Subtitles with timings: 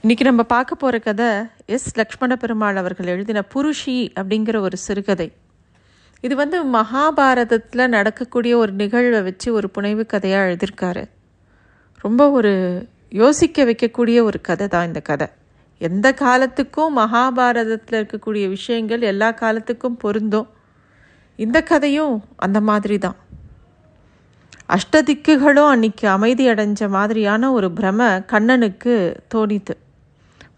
[0.00, 1.28] இன்னைக்கு நம்ம பார்க்க போகிற கதை
[1.66, 5.32] எஸ் லக்ஷ்மண பெருமாள் அவர்கள் எழுதின புருஷி அப்படிங்கிற ஒரு சிறுகதை.
[6.20, 11.04] இது வந்து மகாபாரதத்தில் நடக்கக்கூடிய ஒரு நிகழ்வை வச்சு ஒரு புனைவு கதையாக எழுதியிருக்காரு.
[12.00, 12.52] ரொம்ப ஒரு
[13.10, 15.26] யோசிக்க வைக்கக்கூடிய ஒரு கதை தான் இந்த கதை.
[15.78, 20.48] எந்த காலத்துக்கும் மகாபாரதத்தில் இருக்கக்கூடிய விஷயங்கள் எல்லா காலத்துக்கும் பொருந்தும்.
[21.36, 23.16] இந்த கதையும் அந்த மாதிரி தான்.
[24.76, 28.94] அஷ்டதிக்குகளும் அன்னைக்கு அமைதி அடைஞ்ச மாதிரியான ஒரு பிரம கண்ணனுக்கு
[29.34, 29.74] தோணித்து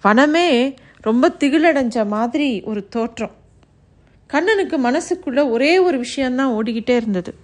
[0.04, 3.30] வனமே ரொம்ப திகிலடைஞ்ச மாதிரி ஒரு தோற்றம்.
[4.26, 7.34] கண்ணனுக்கு மனசுக்குள்ளே ஒரே ஒரு விஷயந்தான் ஓடிக்கிட்டே இருந்தது.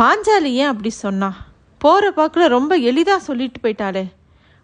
[0.00, 1.46] பாஞ்சாலி ஏன் அப்படி சொன்னா?
[1.78, 4.04] போகிற பாக்கில் ரொம்ப எளிதாக சொல்லிட்டு போயிட்டாளே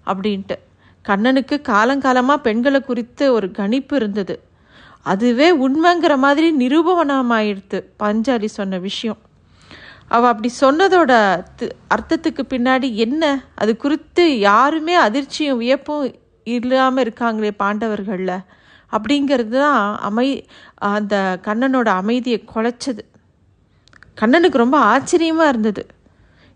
[0.06, 0.58] அப்படின்ட்டு.
[1.02, 4.42] கண்ணனுக்கு காலங்காலமாக பெண்களை குறித்து ஒரு கணிப்பு இருந்தது.
[5.02, 9.18] அதுவே உண்மைங்கிற மாதிரி நிரூபணமாயிடுது பாஞ்சாலி சொன்ன விஷயம்.
[10.08, 11.42] அவள் அப்படி சொன்னதோட
[11.94, 13.44] அர்த்தத்துக்கு பின்னாடி என்ன?
[13.54, 18.38] அது குறித்து யாருமே அதிர்ச்சியும் வியப்பும் இல்லாமல் இருக்காங்களே பாண்டவர்களில்.
[18.92, 20.28] அப்படிங்கிறது தான் அமை
[20.76, 21.14] அந்த
[21.46, 23.02] கண்ணனோட அமைதியை குலைச்சது.
[24.14, 25.86] கண்ணனுக்கு ரொம்ப ஆச்சரியமாக இருந்தது.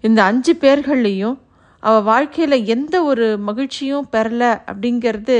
[0.05, 1.39] இந்த அஞ்சு பேர்கள்லேயும்
[1.83, 5.37] அவள் வாழ்க்கையில் எந்த ஒரு மகிழ்ச்சியும் பெறல அப்படிங்கிறது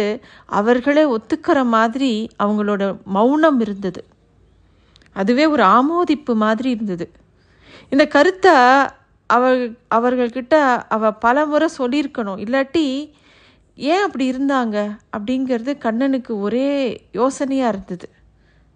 [0.47, 4.01] அவர்களே ஒத்துக்கிற மாதிரி அவங்களோட மௌனம் இருந்தது.
[5.13, 7.07] அதுவே ஒரு ஆமோதிப்பு மாதிரி இருந்தது.
[7.89, 8.55] இந்த கருத்தை
[9.27, 9.45] அவ
[9.95, 10.55] அவர்கள்கிட்ட
[10.89, 12.43] அவள் பல முறை சொல்லியிருக்கணும்.
[12.45, 12.87] இல்லாட்டி
[13.79, 14.97] ஏன் அப்படி இருந்தாங்க?
[15.19, 18.11] அப்படிங்கிறது கண்ணனுக்கு ஒரே யோசனையாக இருந்தது.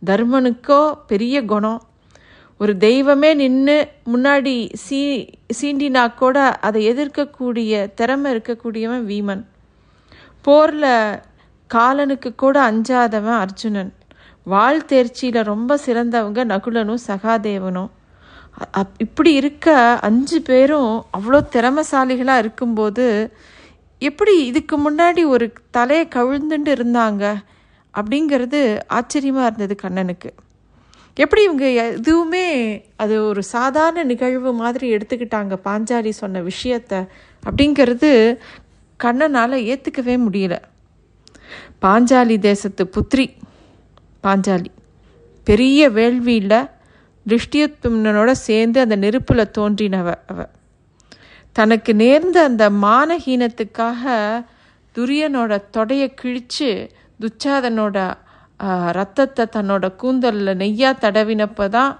[0.06, 1.82] தர்மனுக்கோ பெரிய குணம்.
[2.58, 5.26] ஒரு தெய்வமே நின்று முன்னாடி சீ
[5.60, 9.44] சீண்டினா கூட அதை எதிர்க்கக்கூடிய திறமை இருக்கக்கூடியவன் வீமன்.
[10.42, 11.18] போரில்
[11.74, 13.94] காலனுக்கு கூட அஞ்சாதவன் அர்ஜுனன்.
[14.44, 17.90] வாழ் தேர்ச்சியில் ரொம்ப சிறந்தவங்க நகுலனும் சகாதேவனும்.
[18.74, 23.32] அப்- இப்படி இருக்க அஞ்சு பேரும் அவ்வளோ திறமைசாலிகளாக இருக்கும்போது
[24.08, 27.24] எப்படி இதுக்கு முன்னாடி ஒரு தலையை கவிழ்ந்துட்டு இருந்தாங்க
[27.94, 28.60] அப்படிங்கிறது
[28.98, 30.30] ஆச்சரியமாக இருந்தது கண்ணனுக்கு.
[31.16, 32.44] எப்படி இவங்க எதுவுமே
[32.96, 36.92] அது ஒரு சாதாரண நிகழ்வு மாதிரி எடுத்துக்கிட்டாங்க பாஞ்சாலி சொன்ன விஷயத்த
[37.46, 38.10] அப்படிங்கிறது
[39.04, 40.56] கண்ணனால் ஏற்றுக்கவே முடியல.
[41.82, 43.26] பாஞ்சாலி தேசத்து புத்ரி
[44.22, 44.70] பாஞ்சாலி.
[45.44, 46.58] பெரிய வேள்வியில்
[47.26, 50.46] திருஷ்டியத்தும்னனோட சேர்ந்து அந்த நெருப்பில் தோன்றினவ அவ.
[51.56, 54.04] தனக்கு நேர்ந்த அந்த மானஹீனத்துக்காக
[54.94, 56.70] துரியனோட தொடையை கிழிச்சு
[57.22, 57.96] துச்சாதனோட
[58.98, 61.92] ரத்தத்தை தன்னோட கூந்தலில் நெய்யாக தடவினப்போ தான்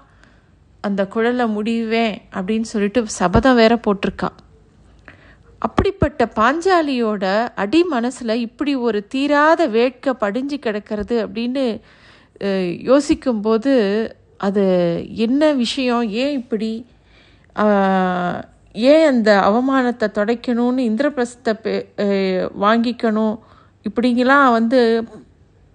[0.83, 4.29] அந்த குழலை முடிவேன் அப்படின்னு சொல்லிட்டு சபதம் வேற போட்டிருக்கா.
[5.65, 7.25] அப்படிப்பட்ட பாஞ்சாலியோட
[7.63, 11.65] அடி மனசில் இப்படி ஒரு தீராத வேட்கை படிஞ்சு கிடக்கிறது அப்படின்னு
[12.89, 13.73] யோசிக்கும்போது
[14.47, 14.65] அது
[15.25, 16.03] என்ன விஷயம்?
[16.23, 16.71] ஏன் இப்படி?
[18.73, 21.73] ஏன் அந்த அவமானத்தை தொடைக்கணும்னு இந்திரபிரசத்தை பே
[22.63, 23.35] வாங்கிக்கணும்?
[23.87, 24.79] இப்படிங்கெல்லாம் வந்து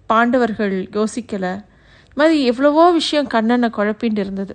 [0.09, 1.53] பாண்டவர்கள் யோசிக்கலை.
[2.07, 4.53] இது மாதிரி எவ்வளவோ விஷயம் கண்ணனை குழப்பின்னு இருந்தது.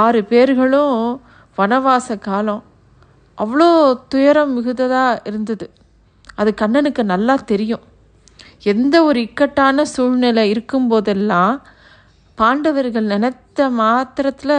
[0.00, 1.20] ஆறு பேர்களும்
[1.58, 2.62] வனவாச காலம்.
[3.38, 3.68] அவ்வளோ
[4.12, 5.66] துயரம் மிகுந்ததாக இருந்தது.
[6.40, 7.84] அது கண்ணனுக்கு நல்லா தெரியும்.
[8.72, 11.54] எந்த ஒரு இக்கட்டான சூழ்நிலை இருக்கும்போதெல்லாம்
[12.38, 14.58] பாண்டவர்கள் நினைத்த மாத்திரத்தில்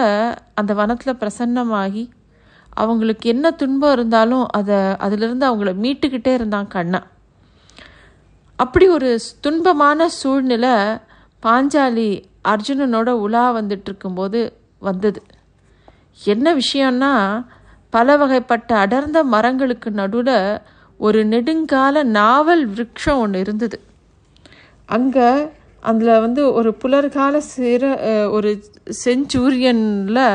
[0.60, 2.04] அந்த வனத்தில் பிரசன்னமாகி
[2.82, 7.08] அவங்களுக்கு என்ன துன்பம் இருந்தாலும் அதை அதிலிருந்து அவங்கள மீட்டுக்கிட்டே இருந்தான் கண்ணன்
[8.60, 9.10] அப்படி ஒரு
[9.46, 10.76] துன்பமான சூழ்நிலை
[11.44, 12.10] பாஞ்சாலி
[12.52, 14.40] அர்ஜுனனோட உலா வந்துட்டு இருக்கும்போது
[14.82, 15.20] வந்தது.
[16.20, 17.12] என்ன விஷயம்னா
[17.94, 20.38] பல வகைப்பட்ட அடர்ந்த மரங்களுக்கு நடுவில்
[21.00, 23.78] ஒரு நெடுங்கால நாவல் விருட்சம் ஒன்று இருந்தது.
[24.90, 25.30] அங்கே
[25.84, 27.84] அதில் வந்து ஒரு புலர்கால சிற
[28.32, 28.52] ஒரு
[29.04, 30.26] செஞ்சூரியனில்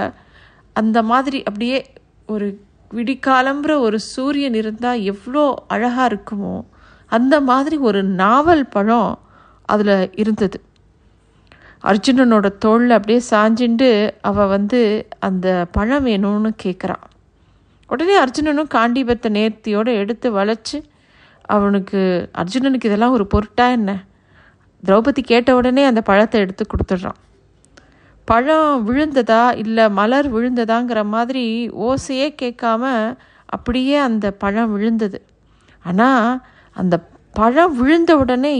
[0.77, 1.79] அந்த மாதிரி அப்படியே
[2.33, 2.49] ஒரு
[2.91, 6.55] விடிக்காலம்புற ஒரு சூரியன் இருந்தால் எவ்வளோ அழகாக இருக்குமோ
[7.13, 9.11] அந்த மாதிரி ஒரு நாவல் பழம்
[9.69, 10.59] அதில் இருந்தது.
[11.91, 13.89] அர்ஜுனனோட தோளில் அப்படியே சாஞ்சிண்டு
[14.21, 14.81] அவள் வந்து
[15.29, 17.05] அந்த பழம் வேணும்னு கேட்குறான்
[17.91, 20.79] உடனே அர்ஜுனனும் காண்டிபத்தை நேர்த்தியோடு எடுத்து வளைச்சி
[21.55, 22.01] அவனுக்கு
[22.41, 23.91] அர்ஜுனனுக்கு இதெல்லாம் ஒரு பொருட்டா என்ன?
[24.83, 27.19] திரௌபதி கேட்ட உடனே அந்த பழத்தை எடுத்து கொடுத்துட்றான்.
[28.29, 31.45] பழம் விழுந்ததா இல்லை மலர் விழுந்ததாங்கிற மாதிரி
[31.83, 32.85] ஓசையே கேட்காம
[33.47, 35.19] அப்படியே அந்த பழம் விழுந்தது.
[35.85, 36.29] ஆனால்
[36.77, 36.95] அந்த
[37.35, 38.55] பழம் விழுந்த உடனே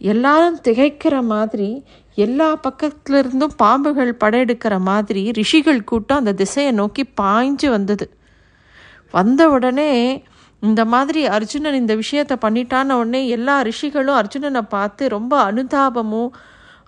[0.00, 1.70] எல்லாரும் திகைக்கிற மாதிரி
[2.14, 8.06] எல்லா பக்கத்துலேருந்தும் பாம்புகள் படையெடுக்கிற மாதிரி ரிஷிகள் கூட்டம் அந்த திசையை நோக்கி பாய்ஞ்சு வந்தது.
[9.14, 9.90] வந்த உடனே
[10.62, 16.30] இந்த மாதிரி அர்ஜுனன் இந்த விஷயத்தை பண்ணிட்டான உடனே எல்லா ரிஷிகளும் அர்ஜுனனை பார்த்து ரொம்ப அனுதாபமும்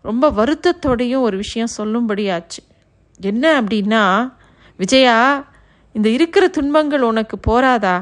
[0.07, 2.63] ரொம்ப வருத்தத்தோடையும் ஒரு விஷயம் சொல்லும்படியாச்சு.
[3.21, 4.03] என்ன அப்படின்னா
[4.77, 5.17] விஜயா
[5.93, 7.97] இந்த இருக்கிற துன்பங்கள் உனக்கு போராதா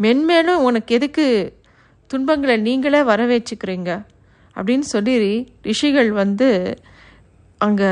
[0.00, 1.26] மென்மேலும் உனக்கு எதுக்கு
[2.06, 3.90] துன்பங்களை நீங்களே வரவேச்சுக்கிறீங்க?
[4.56, 5.14] அப்படின்னு சொல்லி
[5.62, 6.48] ரிஷிகள் வந்து
[7.58, 7.90] அங்கே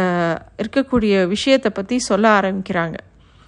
[0.63, 2.95] இருக்கக்கூடிய விஷயத்தை பற்றி சொல்ல ஆரம்பிக்கிறாங்க.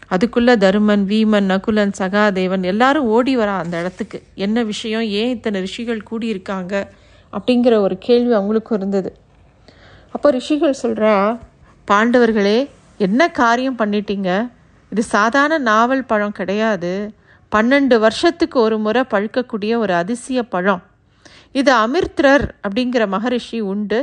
[0.07, 4.19] அதுக்குள்ளே தருமன் வீமன் நகுலன் சகாதேவன் எல்லாரும் ஓடி வரா அந்த இடத்துக்கு.
[4.35, 5.05] என்ன விஷயம்?
[5.21, 6.75] ஏன் இத்தனை ரிஷிகள் கூடியிருக்காங்க?
[7.33, 9.11] அப்படிங்கிற ஒரு கேள்வி அவங்களுக்கும் இருந்தது.
[10.14, 11.12] அப்போ ரிஷிகள் சொல்கிறா
[11.90, 12.58] பாண்டவர்களே
[12.96, 14.31] என்ன காரியம் பண்ணிட்டீங்க?
[14.93, 16.93] இது சாதாரண நாவல் பழம் கிடையாது.
[17.52, 20.82] பன்னெண்டு வருஷத்துக்கு ஒரு முறை பழுக்கக்கூடிய ஒரு அதிசய பழம்.
[21.52, 24.00] இது அமிர்தர் அப்படிங்கிற மகரிஷி உண்டு.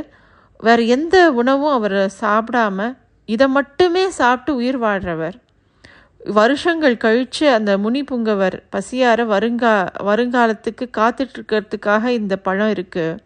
[0.60, 2.88] வேறு எந்த உணவும் அவர் சாப்பிடாம
[3.28, 5.36] இதை மட்டுமே சாப்பிட்டு உயிர் வாழ்கிறவர்
[6.38, 9.74] வருஷங்கள் கழித்து அந்த முனி புங்கவர் பசியார வருங்கா
[10.08, 13.18] வருங்காலத்துக்கு காத்துட்ருக்கிறதுக்காக இந்த பழம் இருக்குது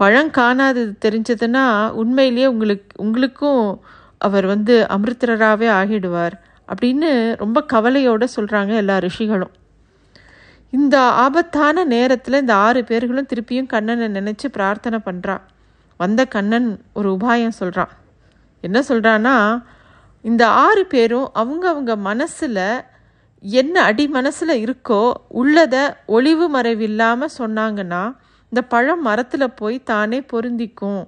[0.00, 3.80] பழம் காணாதது தெரிஞ்சதுன்னா உண்மையிலேயே உங்களுக்கு உங்களுக்கும்
[4.18, 6.34] அவர் வந்து அமிர்தராகவே ஆகிடுவார்
[6.68, 9.52] அப்படின்னு ரொம்ப கவலையோடு சொல்கிறாங்க எல்லா ரிஷிகளும்.
[10.72, 15.36] இந்த ஆபத்தான நேரத்தில் இந்த ஆறு பேர்களும் திருப்பியும் கண்ணனை நினச்சி பிரார்த்தனை பண்ணுறா
[15.96, 17.92] வந்த கண்ணன் ஒரு உபாயம் சொல்கிறான்
[18.60, 19.34] என்ன சொல்கிறான்னா
[20.24, 22.82] இந்த ஆறு பேரும் அவங்க அவங்க மனசில்
[23.40, 28.14] என்ன அடி மனசில் இருக்கோ உள்ளதை ஒளிவு மறைவில்லாமல் சொன்னாங்கன்னா
[28.52, 31.02] இந்த பழம் மரத்தில் போய் தானே பொருந்திக்கும்.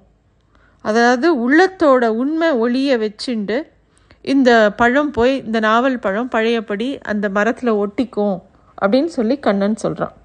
[0.84, 3.56] அதாவது உள்ளத்தோட உண்மை ஒளியை வச்சுண்டு
[4.20, 8.36] இந்த பழம் போய் இந்த நாவல் பழம் பழையபடி அந்த மரத்தில் ஒட்டிக்கும்
[8.82, 10.16] அப்படின்னு சொல்லி கண்ணன் சொல்கிறான்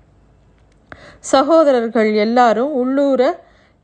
[1.20, 3.22] சகோதரர்கள் எல்லாரும் உள்ளூர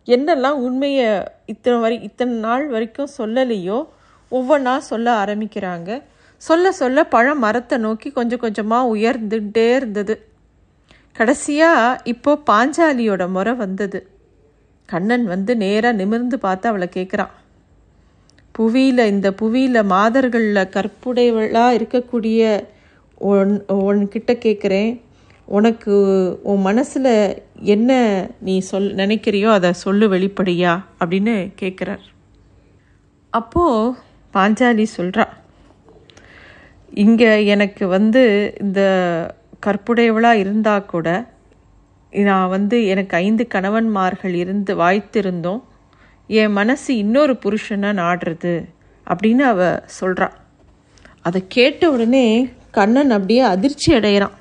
[0.07, 1.09] என்னெல்லாம் உண்மையை
[1.45, 3.77] இத்தனை வரை இத்தனை நாள் வரைக்கும் சொல்லலையோ
[4.31, 5.89] ஒவ்வொன்றா சொல்ல ஆரம்பிக்கிறாங்க.
[6.37, 10.15] சொல்ல சொல்ல பழம் மரத்தை நோக்கி கொஞ்சம் கொஞ்சமாக உயர்ந்துட்டே இருந்தது.
[11.15, 13.99] கடைசியாக இப்போ பாஞ்சாலியோட முறை வந்தது.
[14.89, 17.33] கண்ணன் வந்து நேராக நிமிர்ந்து பார்த்து அவளை கேட்குறான்
[18.51, 22.41] புவியில் இந்த புவியில் மாதர்களில் கற்புடையவளாக இருக்கக்கூடிய
[23.21, 24.91] உன் உன்கிட்ட கேட்குறேன்
[25.47, 25.93] உனக்கு
[26.43, 27.91] உன் மனசில் என்ன
[28.39, 32.03] நீ சொல் நினைக்கிறியோ அதை சொல்லு வெளிப்படியா அப்படின்னு கேட்குறார்
[33.33, 33.95] அப்போது
[34.33, 35.25] பாஞ்சாலி சொல்கிறா
[36.93, 38.23] இங்கே எனக்கு வந்து
[38.57, 38.81] இந்த
[39.65, 41.07] கற்புடையவளாக இருந்தால் கூட
[42.11, 45.63] நான் வந்து எனக்கு ஐந்து கணவன்மார்கள் இருந்து வாய்த்திருந்தோம்.
[46.27, 48.53] என் மனசு இன்னொரு புருஷனை நாடுறது
[49.07, 50.29] அப்படின்னு அவ சொல்கிறா
[51.21, 54.35] அதை கேட்ட உடனே கண்ணன் அப்படியே அதிர்ச்சி அடைகிறான்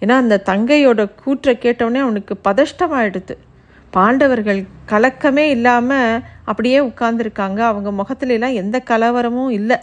[0.00, 3.36] ஏன்னா அந்த தங்கையோட கூற்றை கேட்டவுடனே அவனுக்கு பதஷ்டமாயிடுது
[3.90, 7.58] பாண்டவர்கள் கலக்கமே இல்லாமல் அப்படியே உட்கார்ந்துருக்காங்க.
[7.58, 9.76] அவங்க முகத்துலலாம் எந்த கலவரமும் இல்லை.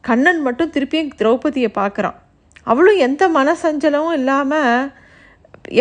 [0.00, 2.18] கண்ணன் மட்டும் திருப்பியும் திரௌபதியை பார்க்குறான்
[2.66, 4.90] அவளும் எந்த மனசஞ்சலமும் இல்லாமல்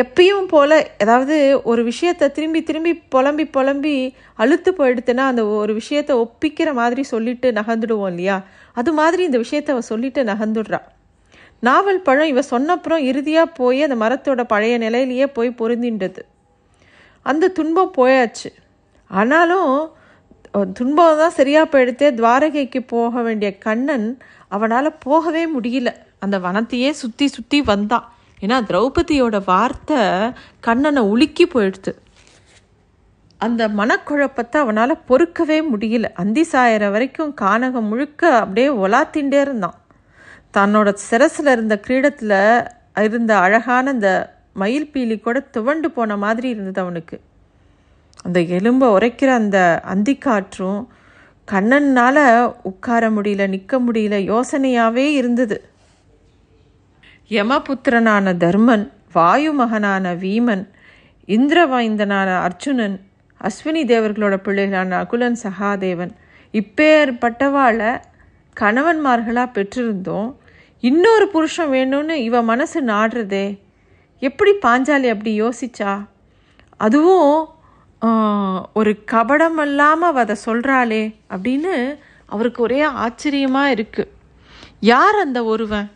[0.01, 3.95] எப்பயும் போல் ஏதாவது ஒரு விஷயத்தை திரும்பி திரும்பி புலம்பி புலம்பி
[4.35, 8.37] அழுத்து போயிடுத்துன்னா அந்த ஒரு விஷயத்தை ஒப்பிக்கிற மாதிரி சொல்லிட்டு நகர்ந்துடுவோம் இல்லையா?
[8.73, 10.79] அது மாதிரி இந்த விஷயத்த அவள் சொல்லிட்டு நகர்ந்துடுறா.
[11.59, 16.21] நாவல் பழம் இவ சொன்னப்புறம் இறுதியாக போய் அந்த மரத்தோட பழைய நிலையிலேயே போய் பொருந்தின்றது.
[17.25, 18.49] அந்த துன்பம் போயாச்சு.
[19.11, 19.73] ஆனாலும்
[20.73, 24.07] துன்பம் தான் சரியாக போயிடுத்தே துவாரகைக்கு போக வேண்டிய கண்ணன்
[24.47, 25.89] அவனால் போகவே முடியல.
[26.23, 28.07] அந்த வனத்தையே சுற்றி சுற்றி வந்தான்
[28.41, 29.99] ஏன்னா திரௌபதியோட வார்த்தை
[30.59, 31.91] கண்ணனை உலுக்கி போயிடுது
[33.41, 36.07] அந்த மனக்குழப்பத்தை அவனால் பொறுக்கவே முடியல.
[36.13, 39.77] அந்தி சாயிற வரைக்கும் கானகம் முழுக்க அப்படியே ஒலாத்திண்டே இருந்தான்.
[40.57, 42.37] தன்னோட சிரசில் இருந்த கிரீடத்தில்
[43.05, 44.09] இருந்த அழகான அந்த
[44.53, 47.17] மயில் பீலி கூட துவண்டு போன மாதிரி இருந்தது அவனுக்கு.
[48.25, 49.59] அந்த எலும்பை உரைக்கிற அந்த
[49.93, 50.81] அந்திக்காற்றும்
[51.47, 52.23] கண்ணனால்
[52.63, 55.57] உட்கார முடியல நிற்க முடியல யோசனையாகவே இருந்தது.
[57.29, 60.63] யமபுத்திரனான தர்மன் வாயு மகனான வீமன்
[61.27, 62.95] இந்திரவாய்ந்தனான அர்ஜுனன்
[63.41, 66.13] அஸ்வினி தேவர்களோட பிள்ளைகளான அகுலன் சகாதேவன்
[66.53, 67.91] இப்பேற்பட்டவாளை
[68.59, 70.31] கணவன்மார்களாக பெற்றிருந்தோம்.
[70.83, 73.59] இன்னொரு புருஷன் வேணும்னு இவ மனசு நாடுறதே.
[74.19, 75.93] எப்படி பாஞ்சாலி அப்படி யோசிச்சா?
[76.77, 77.49] அதுவும்
[78.73, 81.03] ஒரு கபடம் இல்லாமல் அவ அதை சொல்கிறாளே
[81.33, 81.73] அப்படின்னு
[82.25, 84.11] அவருக்கு ஒரே ஆச்சரியமாக இருக்குது
[84.79, 85.87] யார் அந்த ஒருவன்?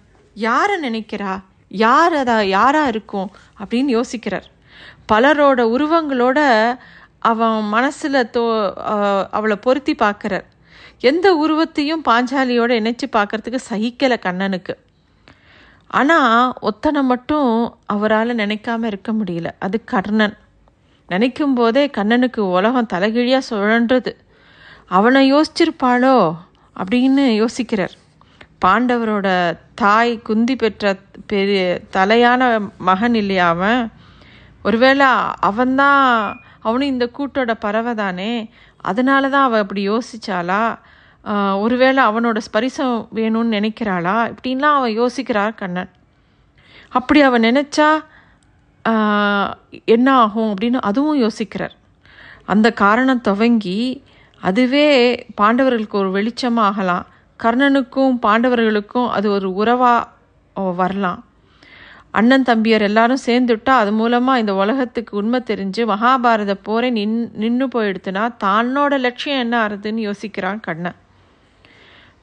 [0.46, 1.34] யாரை நினைக்கிறா?
[1.70, 3.30] யார் அதா யாராக இருக்கும்?
[3.60, 4.48] அப்படின்னு யோசிக்கிறார்.
[5.12, 6.40] பலரோட உருவங்களோட
[7.20, 8.44] அவன் மனசில் தோ
[9.32, 10.46] அவளை பொருத்தி பார்க்குறார்.
[11.00, 14.76] எந்த உருவத்தையும் பாஞ்சாலியோட இணைச்சி பார்க்கறதுக்கு சகிக்கலை கண்ணனுக்கு.
[16.00, 17.50] ஆனால் ஒத்தனை மட்டும்
[17.86, 19.50] அவரால் நினைக்காம இருக்க முடியல.
[19.60, 20.38] அது கர்ணன்.
[21.08, 24.12] நினைக்கும் போதே கண்ணனுக்கு உலகம் தலைகீழியாக சுழன்றது.
[24.98, 26.18] அவனை யோசிச்சிருப்பாளோ
[26.76, 27.96] அப்படின்னு யோசிக்கிறார்.
[28.62, 29.28] பாண்டவரோட
[29.82, 30.94] தாய் குந்தி பெற்ற
[31.32, 31.62] பெரிய
[31.96, 32.42] தலையான
[32.90, 33.82] மகன் இல்லையா அவன்?
[34.68, 35.08] ஒருவேளை
[35.50, 36.04] அவன்தான்
[36.68, 38.32] அவனும் இந்த கூட்டோட பறவை தானே
[38.90, 40.64] அதனால தான் அவள் அப்படி யோசிச்சாளா
[41.64, 44.18] ஒருவேளை அவனோட ஸ்பரிசம் வேணும்னு நினைக்கிறாளா?
[44.34, 45.90] இப்படின்லாம் அவன் யோசிக்கிறார் கண்ணன்.
[46.98, 47.90] அப்படி அவன் நினச்சா
[49.96, 51.76] என்ன ஆகும் அப்படின்னு அதுவும் யோசிக்கிறார்.
[52.46, 53.80] அந்த காரணம் துவங்கி
[54.42, 54.88] அதுவே
[55.42, 57.06] பாண்டவர்களுக்கு ஒரு வெளிச்சமாக ஆகலாம்
[57.44, 61.22] கர்ணனுக்கும் பாண்டவர்களுக்கும் அது ஒரு உறவாக வரலாம்.
[62.12, 68.24] அண்ணன் தம்பியர் எல்லாரும் சேர்ந்துட்டா அது மூலமாக இந்த உலகத்துக்கு உண்மை தெரிஞ்சு மகாபாரத போரே நின் நின்று போயிடுத்துனா
[68.44, 70.98] தன்னோட லட்சியம் என்ன ஆறுதுன்னு யோசிக்கிறான் கண்ணன்.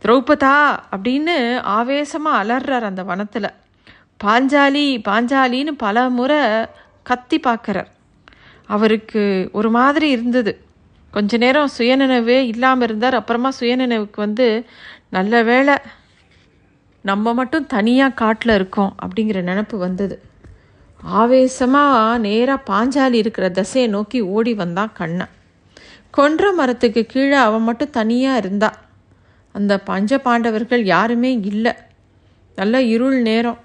[0.02, 0.54] திரௌபதா
[0.96, 3.50] அப்படின்னு ஆவேசமாக அலறார் அந்த வனத்தில்.
[4.24, 6.40] பாஞ்சாலி பாஞ்சாலின்னு பல முறை
[7.02, 7.90] கத்தி பார்க்கறார்.
[8.66, 10.52] அவருக்கு ஒரு மாதிரி இருந்தது.
[11.10, 13.14] கொஞ்ச நேரம் சுயநினைவே இல்லாமல் இருந்தார்.
[13.14, 14.46] அப்புறமா சுயநினைவுக்கு வந்து
[15.10, 15.74] நல்ல வேளை
[17.02, 20.22] நம்ம மட்டும் தனியாக காட்டில் இருக்கோம் அப்படிங்கிற நினப்பு வந்தது.
[21.00, 25.32] ஆவேசமாக நேராக பாஞ்சாலி இருக்கிற தசையை நோக்கி ஓடி வந்தான் கண்ணன்
[26.10, 28.70] கொன்ற மரத்துக்கு கீழே அவன் மட்டும் தனியாக இருந்தா.
[29.52, 31.72] அந்த பஞ்ச பாண்டவர்கள் யாருமே இல்லை.
[32.56, 33.58] நல்ல இருள் நேரம்.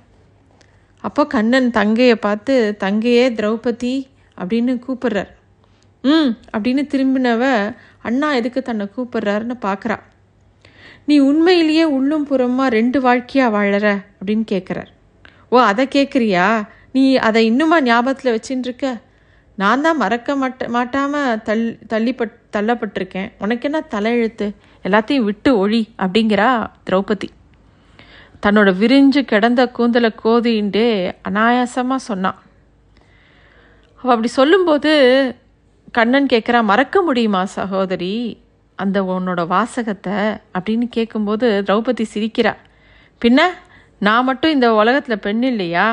[1.01, 5.31] அப்போ கண்ணன் தங்கையை பார்த்து தங்கையே திரௌபதி அப்படின்னு கூப்பிடுறார்.
[6.01, 9.97] ம் அப்படின்னு திரும்பினவ அண்ணா எதுக்கு தன்னை கூப்பிடுறாருன்னு பார்க்குறா.
[11.09, 13.87] நீ உண்மையிலேயே உள்ளும் புறமா ரெண்டு வாழ்க்கையாக வாழற
[14.17, 14.89] அப்படின்னு கேட்குறார்
[15.49, 16.47] ஓ அதை கேட்குறியா
[16.91, 18.87] நீ அதை இன்னுமா ஞாபகத்தில் வச்சுட்டுருக்க
[19.57, 21.63] நான் தான் மறக்க மாட்ட மாட்டாமல் தள்
[21.93, 23.29] தள்ளிப்பட் தள்ளப்பட்டிருக்கேன்.
[23.39, 24.45] உனக்கு என்ன தலையெழுத்து
[24.85, 26.49] எல்லாத்தையும் விட்டு ஒழி அப்படிங்கிறா
[26.87, 27.27] திரௌபதி.
[28.43, 30.87] தன்னோட விரிஞ்சு கிடந்த கூந்தலை கோதின்ண்டே
[31.29, 32.39] அனாயாசமாக சொன்னான்.
[34.01, 34.91] அவள் அப்படி சொல்லும்போது
[35.97, 38.13] கண்ணன் கேட்குறா மறக்க முடியுமா சகோதரி?
[38.81, 40.13] அந்த உன்னோட வாசகத்தை
[40.57, 42.53] அப்படின்னு கேட்கும்போது திரௌபதி சிரிக்கிறா.
[43.21, 43.41] பின்ன
[43.99, 45.87] நான் மட்டும் இந்த உலகத்தில் பெண் இல்லையா?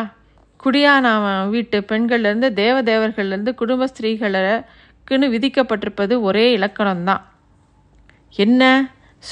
[0.64, 1.06] குடியான
[1.48, 7.22] வீட்டு பெண்கள்லேருந்து தேவதேவர்கள்லேருந்து குடும்ப ஸ்திரீகளுக்குன்னு விதிக்கப்பட்டிருப்பது ஒரே இலக்கணம்தான்.
[8.36, 8.62] என்ன?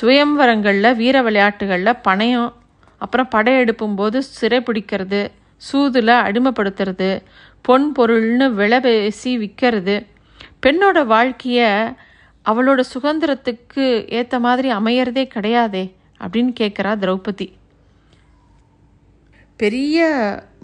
[0.01, 2.53] சுயம்வரங்களில் வீர விளையாட்டுகளில் பணயம்
[2.99, 5.21] அப்புறம் படையெடுப்பும் போது சிறை பிடிக்கிறது
[5.57, 7.11] சூதில் அடிமைப்படுத்துறது
[7.61, 9.97] பொன் பொருள்னு விலை பேசி விற்கிறது
[10.67, 11.71] பெண்ணோட வாழ்க்கையை
[12.47, 15.85] அவளோட சுதந்திரத்துக்கு ஏற்ற மாதிரி அமையறதே கிடையாதே
[16.25, 17.47] அப்படின்னு கேட்குறா திரௌபதி.
[19.57, 20.07] பெரிய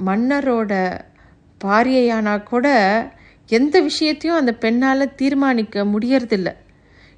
[0.06, 0.72] மன்னரோட
[1.64, 2.66] பாரியையானா கூட
[3.48, 6.50] எந்த விஷயத்தையும் அந்த பெண்ணால் தீர்மானிக்க முடியறதில்ல.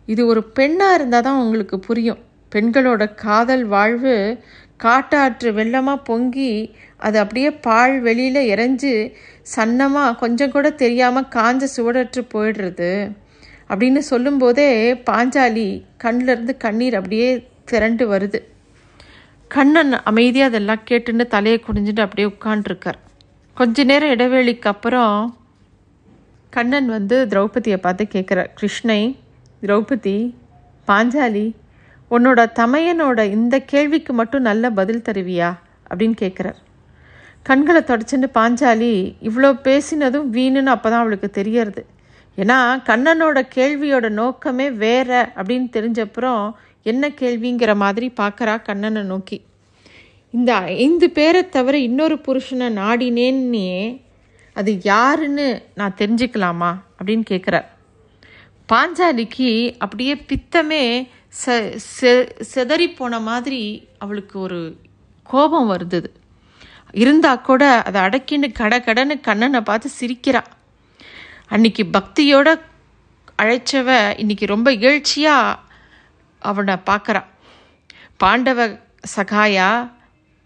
[0.07, 2.21] இது ஒரு பெண்ணாக இருந்தால் தான் உங்களுக்கு புரியும்.
[2.53, 4.15] பெண்களோட காதல் வாழ்வு
[4.85, 6.53] காட்டாற்று வெள்ளமாக பொங்கி
[6.97, 8.93] அது அப்படியே பால் வெளியில் இறைஞ்சு
[9.57, 12.91] சன்னமாக கொஞ்சம் கூட தெரியாமல் காஞ்ச சுவடற்று போயிடுறது.
[13.73, 15.69] அப்படின்னு சொல்லும்போதே பாஞ்சாலி
[16.05, 17.29] கண்ணிலேருந்து கண்ணீர் அப்படியே
[17.65, 18.41] திரண்டு வருது.
[19.49, 23.01] கண்ணன் அமைதியாக அதெல்லாம் கேட்டுன்னு தலையை குனிஞ்சிட்டு அப்படியே உட்காண்ட்ருக்கார்
[23.55, 25.37] கொஞ்ச நேரம் இடைவேளைக்கு அப்புறம்
[26.51, 29.19] கண்ணன் வந்து திரௌபதியை பார்த்து கேட்குறார் கிருஷ்ணை
[29.63, 30.35] திரௌபதி
[30.89, 31.47] பாஞ்சாலி
[32.11, 35.51] உன்னோட தமையனோட இந்த கேள்விக்கு மட்டும் நல்ல பதில் தருவியா?
[35.91, 36.59] அப்படின்னு கேட்குறார்.
[37.43, 41.87] கண்களை தொடச்சுட்டு பாஞ்சாலி இவ்வளோ பேசினதும் வீணுன்னு அப்போ தான் அவளுக்கு தெரியறது.
[42.37, 42.59] ஏன்னா
[42.89, 49.39] கண்ணனோட கேள்வியோட நோக்கமே வேற அப்படின்னு தெரிஞ்சப்புறம் என்ன கேள்விங்கிற மாதிரி பார்க்குறா கண்ணனை நோக்கி.
[50.31, 53.69] இந்த ஐந்து பேரை தவிர இன்னொரு புருஷனை நாடினேன்னே
[54.57, 57.69] அது யாருன்னு நான் தெரிஞ்சுக்கலாமா அப்படின்னு கேட்குறார்
[58.73, 62.07] பாஞ்சாலிக்கு அப்படியே பித்தமே செ
[62.55, 64.77] செதறி போன மாதிரி அவளுக்கு ஒரு
[65.23, 66.01] கோபம் வருது.
[66.93, 70.51] இருந்தா கூட அதை அடக்கின்னு கட கடன்னு கண்ணனை பார்த்து சிரிக்கிறாள்
[71.53, 72.61] அன்னைக்கு பக்தியோட
[73.43, 75.59] அழைச்சவ இன்னைக்கு ரொம்ப இகழ்ச்சியாக
[76.39, 77.25] அவனை பார்க்குறா
[78.17, 78.79] பாண்டவ
[79.17, 79.91] சகாயா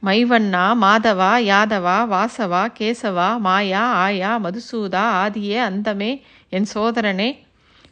[0.02, 7.44] மைவண்ணா மாதவா யாதவா வாசவா கேசவா மாயா ஆயா மதுசூதா ஆதியே அந்தமே என் சோதரனே.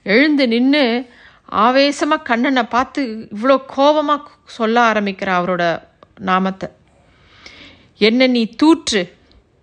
[0.02, 1.10] எழுந்து நின்று
[1.44, 5.82] ஆவேசமாக கண்ணனை பார்த்து இவ்வளோ கோபமாக சொல்ல ஆரம்பிக்கிற அவரோட
[6.20, 6.68] நாமத்தை.
[7.98, 9.16] என்ன நீ தூற்று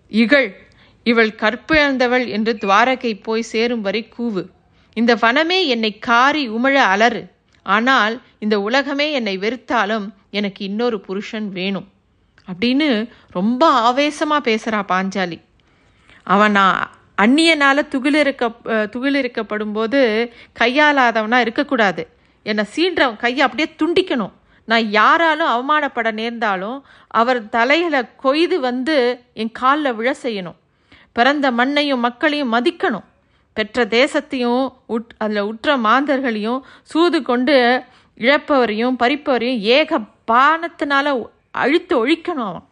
[0.08, 0.61] இகழ்
[1.10, 4.42] இவள் கற்பிழந்தவள் என்று துவாரகை போய் சேரும் வரை கூவு.
[4.96, 7.22] இந்த வனமே என்னை காரி உமிழ அலறு.
[7.66, 10.06] ஆனால் இந்த உலகமே என்னை வெறுத்தாலும்
[10.38, 11.88] எனக்கு இன்னொரு புருஷன் வேணும்.
[12.52, 12.88] அப்படின்னு
[13.30, 15.38] ரொம்ப ஆவேசமாக பேசுகிறா பாஞ்சாலி.
[16.34, 16.78] அவன் நான்
[17.22, 18.44] அந்நியனால் துகிலிருக்க
[18.94, 20.00] துகிலிருக்கப்படும் போது
[20.60, 22.02] கையாளாதவனா இருக்கக்கூடாது.
[22.46, 24.34] என்னை சீன்றவன் கையை அப்படியே துண்டிக்கணும்.
[24.68, 26.78] நான் யாராலும் அவமானப்பட நேர்ந்தாலும்
[27.20, 28.96] அவர் தலையில கொய்து வந்து
[29.34, 30.58] என் காலில் விழ செய்யணும்.
[31.12, 33.04] பிறந்த மண்ணையும் மக்களையும் மதிக்கணும்.
[33.52, 37.82] பெற்ற தேசத்தையும் உட் அதில் உற்ற மாந்தர்களையும் சூது கொண்டு
[38.18, 40.00] இழப்பவரையும் பறிப்பவரையும் ஏக
[40.32, 42.68] பானத்தினால அழித்து ஒழிக்கணும் அவன்.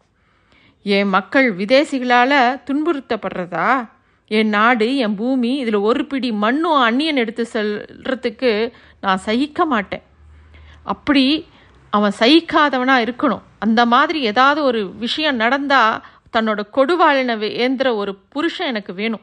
[0.83, 3.89] என் மக்கள் விதேசிகளால் துன்புறுத்தப்படுறதா?
[4.29, 10.03] என் நாடு என் பூமி இதில் ஒரு பிடி மண்ணும் அந்நியன் எடுத்து செல்றதுக்கு நான் சகிக்க மாட்டேன்.
[10.83, 11.47] அப்படி
[11.91, 13.41] அவன் சகிக்காதவனாக இருக்கணும்.
[13.59, 19.21] அந்த மாதிரி ஏதாவது ஒரு விஷயம் நடந்தால் தன்னோட கொடுவாளினை ஏந்திர ஒரு புருஷன் எனக்கு வேணும்.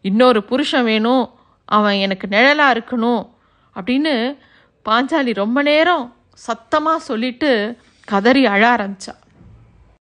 [0.00, 1.30] இன்னொரு புருஷன் வேணும்.
[1.64, 3.30] அவன் எனக்கு நிழலாக இருக்கணும்.
[3.74, 4.38] அப்படின்னு
[4.84, 9.19] பாஞ்சாலி ரொம்ப நேரம் சத்தமாக சொல்லிட்டு கதறி அழ ஆரம்பிச்சா.